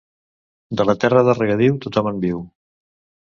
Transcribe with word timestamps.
De 0.79 0.85
la 0.89 0.95
terra 1.03 1.21
de 1.27 1.35
regadiu, 1.39 1.77
tothom 1.85 2.11
en 2.13 2.19
viu. 2.25 2.43